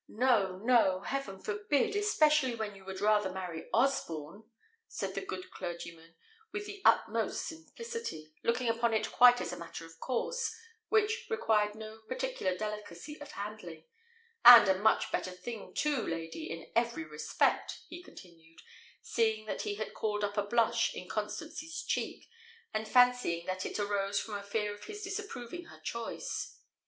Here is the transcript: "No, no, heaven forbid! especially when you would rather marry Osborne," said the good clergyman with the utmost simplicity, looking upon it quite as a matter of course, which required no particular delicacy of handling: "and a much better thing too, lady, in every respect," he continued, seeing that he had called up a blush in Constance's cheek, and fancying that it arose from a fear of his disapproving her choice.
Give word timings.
"No, 0.07 0.57
no, 0.63 1.01
heaven 1.01 1.37
forbid! 1.39 1.95
especially 1.95 2.55
when 2.55 2.75
you 2.75 2.83
would 2.85 3.01
rather 3.01 3.31
marry 3.31 3.69
Osborne," 3.71 4.45
said 4.87 5.13
the 5.13 5.23
good 5.23 5.51
clergyman 5.51 6.15
with 6.51 6.65
the 6.65 6.81
utmost 6.83 7.45
simplicity, 7.45 8.33
looking 8.41 8.67
upon 8.67 8.95
it 8.95 9.11
quite 9.11 9.39
as 9.41 9.53
a 9.53 9.57
matter 9.57 9.85
of 9.85 9.99
course, 9.99 10.55
which 10.89 11.27
required 11.29 11.75
no 11.75 11.99
particular 12.07 12.57
delicacy 12.57 13.21
of 13.21 13.33
handling: 13.33 13.83
"and 14.43 14.67
a 14.67 14.79
much 14.79 15.11
better 15.11 15.29
thing 15.29 15.71
too, 15.75 16.01
lady, 16.01 16.49
in 16.49 16.71
every 16.75 17.03
respect," 17.03 17.81
he 17.87 18.01
continued, 18.01 18.59
seeing 19.03 19.45
that 19.45 19.61
he 19.61 19.75
had 19.75 19.93
called 19.93 20.23
up 20.23 20.35
a 20.35 20.41
blush 20.47 20.95
in 20.95 21.07
Constance's 21.07 21.83
cheek, 21.83 22.27
and 22.73 22.87
fancying 22.87 23.45
that 23.45 23.67
it 23.67 23.77
arose 23.77 24.19
from 24.19 24.33
a 24.33 24.41
fear 24.41 24.73
of 24.73 24.85
his 24.85 25.03
disapproving 25.03 25.65
her 25.65 25.79
choice. 25.79 26.57